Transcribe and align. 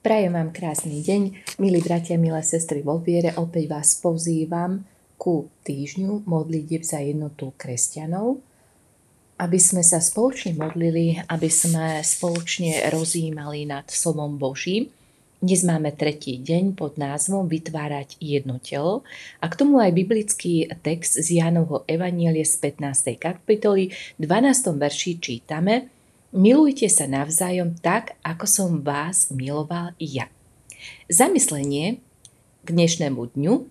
Prajem 0.00 0.32
vám 0.32 0.48
krásny 0.48 1.04
deň, 1.04 1.44
milí 1.60 1.84
bratia, 1.84 2.16
milé 2.16 2.40
sestry 2.40 2.80
vo 2.80 3.04
viere. 3.04 3.36
Opäť 3.36 3.68
vás 3.68 4.00
pozývam 4.00 4.80
ku 5.20 5.52
týždňu 5.68 6.24
modlitieb 6.24 6.80
za 6.80 7.04
jednotu 7.04 7.52
kresťanov, 7.60 8.40
aby 9.36 9.60
sme 9.60 9.84
sa 9.84 10.00
spoločne 10.00 10.56
modlili, 10.56 11.20
aby 11.28 11.52
sme 11.52 12.00
spoločne 12.00 12.88
rozjímali 12.88 13.68
nad 13.68 13.84
slovom 13.92 14.40
Božím. 14.40 14.88
Dnes 15.36 15.68
máme 15.68 15.92
tretí 15.92 16.40
deň 16.40 16.80
pod 16.80 16.96
názvom 16.96 17.44
Vytvárať 17.44 18.16
jedno 18.24 18.56
telo 18.56 19.04
a 19.36 19.52
k 19.52 19.58
tomu 19.60 19.84
aj 19.84 19.92
biblický 19.92 20.64
text 20.80 21.20
z 21.20 21.44
Jánovho 21.44 21.84
Evanielie 21.84 22.48
z 22.48 22.56
15. 22.56 23.20
kapitoly 23.20 23.92
v 24.16 24.20
12. 24.24 24.80
verši 24.80 25.20
čítame– 25.20 25.74
Milujte 26.30 26.86
sa 26.86 27.10
navzájom 27.10 27.74
tak, 27.82 28.14
ako 28.22 28.46
som 28.46 28.70
vás 28.86 29.34
miloval 29.34 29.98
ja. 29.98 30.30
Zamyslenie 31.10 31.98
k 32.62 32.68
dnešnému 32.70 33.34
dňu. 33.34 33.66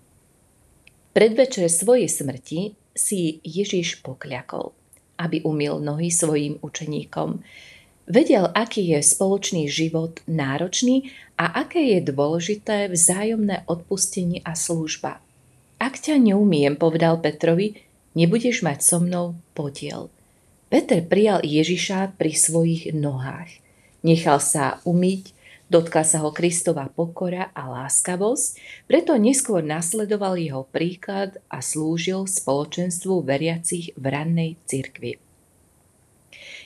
Predvečer 1.16 1.72
svojej 1.72 2.04
smrti 2.12 2.76
si 2.92 3.40
Ježiš 3.48 4.04
pokľakol, 4.04 4.76
aby 5.16 5.40
umil 5.40 5.80
nohy 5.80 6.12
svojim 6.12 6.60
učeníkom. 6.60 7.40
Vedel, 8.04 8.52
aký 8.52 8.92
je 8.92 9.00
spoločný 9.08 9.64
život 9.64 10.20
náročný 10.28 11.08
a 11.40 11.64
aké 11.64 11.96
je 11.96 12.12
dôležité 12.12 12.92
vzájomné 12.92 13.64
odpustenie 13.72 14.44
a 14.44 14.52
služba. 14.52 15.24
Ak 15.80 15.96
ťa 15.96 16.20
neumiem, 16.20 16.76
povedal 16.76 17.24
Petrovi, 17.24 17.80
nebudeš 18.12 18.60
mať 18.60 18.84
so 18.84 19.00
mnou 19.00 19.40
podiel– 19.56 20.12
Peter 20.70 21.02
prijal 21.02 21.42
Ježiša 21.42 22.14
pri 22.14 22.30
svojich 22.30 22.94
nohách. 22.94 23.58
Nechal 24.06 24.38
sa 24.38 24.78
umyť, 24.86 25.34
dotkla 25.66 26.06
sa 26.06 26.22
ho 26.22 26.30
Kristova 26.30 26.86
pokora 26.86 27.50
a 27.50 27.66
láskavosť, 27.66 28.54
preto 28.86 29.18
neskôr 29.18 29.66
nasledoval 29.66 30.38
jeho 30.38 30.62
príklad 30.70 31.42
a 31.50 31.58
slúžil 31.58 32.30
spoločenstvu 32.30 33.18
veriacich 33.26 33.98
v 33.98 34.04
rannej 34.06 34.62
cirkvi. 34.70 35.18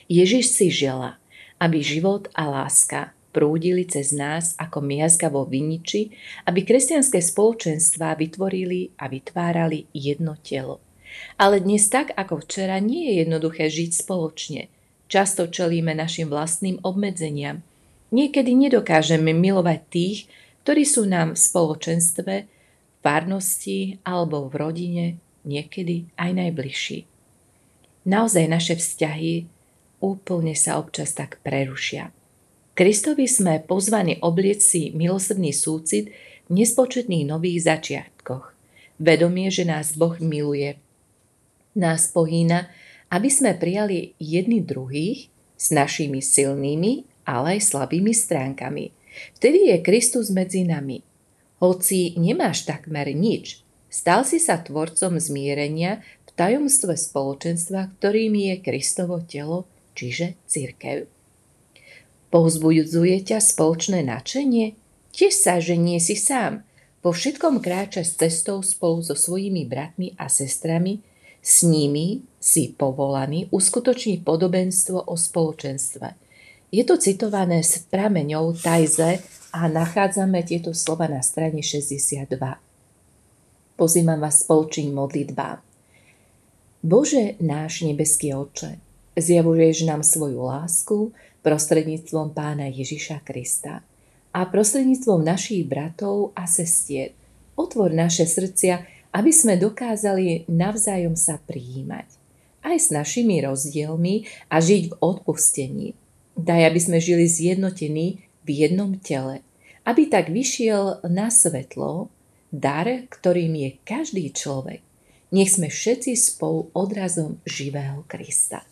Ježiš 0.05 0.53
si 0.53 0.69
žela, 0.69 1.17
aby 1.57 1.81
život 1.81 2.29
a 2.37 2.45
láska 2.45 3.17
prúdili 3.33 3.89
cez 3.89 4.13
nás 4.13 4.53
ako 4.61 4.85
miazga 4.85 5.33
vo 5.33 5.49
viniči, 5.49 6.13
aby 6.45 6.61
kresťanské 6.61 7.25
spoločenstvá 7.25 8.13
vytvorili 8.21 8.93
a 9.01 9.09
vytvárali 9.09 9.89
jedno 9.97 10.37
telo. 10.45 10.77
Ale 11.35 11.59
dnes 11.59 11.87
tak 11.91 12.15
ako 12.15 12.43
včera 12.43 12.79
nie 12.79 13.11
je 13.11 13.13
jednoduché 13.27 13.67
žiť 13.67 13.91
spoločne. 13.91 14.71
Často 15.05 15.45
čelíme 15.51 15.93
našim 15.93 16.31
vlastným 16.31 16.81
obmedzeniam. 16.81 17.61
Niekedy 18.09 18.55
nedokážeme 18.55 19.35
milovať 19.35 19.79
tých, 19.91 20.17
ktorí 20.65 20.83
sú 20.87 21.05
nám 21.05 21.37
v 21.37 21.43
spoločenstve, 21.45 22.33
v 22.45 22.97
párnosti 23.05 24.01
alebo 24.01 24.49
v 24.49 24.53
rodine, 24.57 25.05
niekedy 25.45 26.09
aj 26.17 26.31
najbližší. 26.33 26.99
Naozaj 28.05 28.45
naše 28.49 28.73
vzťahy 28.77 29.45
úplne 30.01 30.53
sa 30.53 30.77
občas 30.77 31.13
tak 31.13 31.41
prerušia. 31.41 32.13
Kristovi 32.75 33.25
sme 33.25 33.63
pozvaní 33.63 34.19
oblieť 34.19 34.59
si 34.59 34.81
milosrdný 34.91 35.55
súcit 35.55 36.11
v 36.45 36.61
nespočetných 36.61 37.25
nových 37.25 37.65
začiatkoch. 37.65 38.51
Vedomie, 38.99 39.47
že 39.47 39.63
nás 39.63 39.95
Boh 39.95 40.15
miluje, 40.19 40.77
nás 41.75 42.09
pohýna, 42.09 42.71
aby 43.11 43.29
sme 43.29 43.53
prijali 43.53 44.17
jedni 44.17 44.63
druhých 44.63 45.29
s 45.55 45.71
našimi 45.71 46.19
silnými, 46.19 47.05
ale 47.27 47.59
aj 47.59 47.71
slabými 47.71 48.11
stránkami. 48.11 48.91
Vtedy 49.39 49.71
je 49.71 49.77
Kristus 49.85 50.31
medzi 50.31 50.67
nami. 50.67 50.99
Hoci 51.63 52.19
nemáš 52.19 52.67
takmer 52.67 53.07
nič, 53.15 53.63
stal 53.87 54.27
si 54.27 54.43
sa 54.43 54.59
tvorcom 54.59 55.15
zmierenia 55.15 56.03
v 56.27 56.29
tajomstve 56.35 56.99
spoločenstva, 56.99 57.95
ktorým 57.95 58.35
je 58.35 58.55
Kristovo 58.59 59.23
telo, 59.23 59.63
čiže 59.95 60.35
církev. 60.43 61.07
Povzbudzuje 62.27 63.23
ťa 63.23 63.39
spoločné 63.39 64.03
načenie? 64.03 64.75
Tiež 65.15 65.31
sa, 65.31 65.63
že 65.63 65.79
nie 65.79 66.03
si 66.03 66.19
sám. 66.19 66.67
Po 66.99 67.15
všetkom 67.15 67.63
kráčaš 67.63 68.19
cestou 68.19 68.59
spolu 68.59 68.99
so 68.99 69.15
svojimi 69.15 69.63
bratmi 69.63 70.11
a 70.19 70.27
sestrami, 70.27 70.99
s 71.45 71.61
nimi 71.61 72.25
si 72.41 72.73
povolaný 72.73 73.53
uskutočniť 73.53 74.25
podobenstvo 74.25 74.97
o 75.05 75.13
spoločenstve. 75.13 76.17
Je 76.73 76.81
to 76.81 76.97
citované 76.97 77.61
s 77.61 77.85
prameňou 77.85 78.57
Tajze 78.57 79.21
a 79.53 79.69
nachádzame 79.69 80.41
tieto 80.41 80.73
slova 80.73 81.05
na 81.05 81.21
strane 81.21 81.61
62. 81.61 82.25
Pozývam 83.77 84.17
vás 84.17 84.41
spoločný 84.41 84.89
modlitba. 84.89 85.61
Bože 86.81 87.37
náš 87.37 87.85
nebeský 87.85 88.33
oče, 88.33 88.81
zjavuješ 89.13 89.85
nám 89.85 90.01
svoju 90.01 90.41
lásku 90.41 91.13
prostredníctvom 91.45 92.33
pána 92.33 92.73
Ježiša 92.73 93.21
Krista 93.21 93.85
a 94.33 94.39
prostredníctvom 94.49 95.21
našich 95.21 95.61
bratov 95.69 96.33
a 96.33 96.49
sestier. 96.49 97.13
Otvor 97.53 97.93
naše 97.93 98.25
srdcia 98.25 98.94
aby 99.15 99.31
sme 99.31 99.55
dokázali 99.55 100.43
navzájom 100.51 101.15
sa 101.15 101.39
prijímať. 101.39 102.11
Aj 102.59 102.75
s 102.75 102.91
našimi 102.91 103.39
rozdielmi 103.39 104.27
a 104.51 104.59
žiť 104.59 104.91
v 104.91 104.97
odpustení. 104.99 105.87
Daj, 106.35 106.61
aby 106.67 106.79
sme 106.83 106.99
žili 106.99 107.23
zjednotení 107.23 108.27
v 108.43 108.49
jednom 108.51 108.99
tele. 108.99 109.39
Aby 109.87 110.11
tak 110.11 110.27
vyšiel 110.27 110.99
na 111.07 111.31
svetlo 111.31 112.11
dar, 112.51 113.07
ktorým 113.07 113.55
je 113.55 113.69
každý 113.87 114.35
človek. 114.35 114.83
Nech 115.31 115.55
sme 115.55 115.71
všetci 115.71 116.11
spolu 116.19 116.67
odrazom 116.75 117.39
živého 117.47 118.03
Krista. 118.11 118.67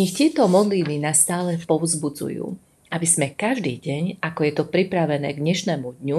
Nech 0.00 0.16
tieto 0.16 0.48
modlitby 0.48 0.96
nás 1.02 1.26
stále 1.26 1.60
povzbudzujú, 1.60 2.56
aby 2.88 3.06
sme 3.08 3.36
každý 3.36 3.76
deň, 3.82 4.22
ako 4.24 4.40
je 4.48 4.52
to 4.54 4.64
pripravené 4.64 5.28
k 5.36 5.42
dnešnému 5.42 6.00
dňu, 6.00 6.18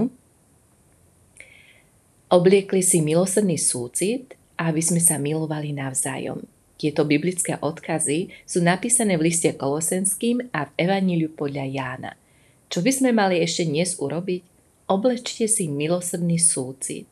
Obliekli 2.29 2.85
si 2.85 3.01
milosrdný 3.01 3.57
súcit, 3.57 4.37
aby 4.61 4.77
sme 4.85 5.01
sa 5.01 5.17
milovali 5.17 5.73
navzájom. 5.73 6.45
Tieto 6.77 7.01
biblické 7.01 7.57
odkazy 7.57 8.29
sú 8.45 8.61
napísané 8.61 9.17
v 9.17 9.33
liste 9.33 9.49
Kolosenským 9.57 10.45
a 10.53 10.69
v 10.69 10.71
Evaníliu 10.77 11.33
podľa 11.33 11.65
Jána. 11.65 12.11
Čo 12.69 12.85
by 12.85 12.91
sme 12.93 13.09
mali 13.17 13.41
ešte 13.41 13.65
dnes 13.65 13.97
urobiť? 13.97 14.45
Oblečte 14.85 15.49
si 15.49 15.73
milosrdný 15.73 16.37
súcit. 16.37 17.09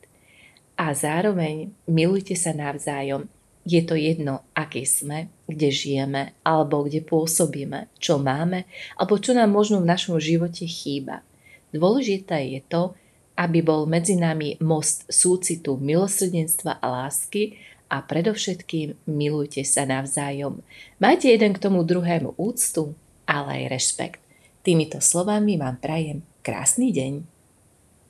A 0.78 0.94
zároveň 0.94 1.74
milujte 1.90 2.38
sa 2.38 2.54
navzájom. 2.54 3.26
Je 3.66 3.82
to 3.82 3.98
jedno, 3.98 4.46
aký 4.54 4.86
sme, 4.86 5.34
kde 5.50 5.74
žijeme, 5.74 6.22
alebo 6.46 6.86
kde 6.86 7.02
pôsobíme, 7.02 7.90
čo 7.98 8.22
máme, 8.22 8.70
alebo 8.94 9.18
čo 9.18 9.34
nám 9.34 9.50
možno 9.50 9.82
v 9.82 9.90
našom 9.90 10.22
živote 10.22 10.62
chýba. 10.62 11.26
Dôležité 11.74 12.54
je 12.54 12.62
to, 12.62 12.94
aby 13.38 13.62
bol 13.62 13.86
medzi 13.86 14.18
nami 14.18 14.58
most 14.58 15.06
súcitu 15.06 15.78
milosrdenstva 15.78 16.82
a 16.82 16.86
lásky 17.06 17.54
a 17.86 18.02
predovšetkým 18.02 18.98
milujte 19.06 19.62
sa 19.62 19.86
navzájom. 19.86 20.58
Majte 20.98 21.30
jeden 21.30 21.54
k 21.54 21.62
tomu 21.62 21.86
druhému 21.86 22.34
úctu, 22.34 22.98
ale 23.24 23.64
aj 23.64 23.70
rešpekt. 23.70 24.20
Týmito 24.66 24.98
slovami 24.98 25.54
vám 25.54 25.78
prajem 25.78 26.26
krásny 26.42 26.90
deň. 26.90 27.37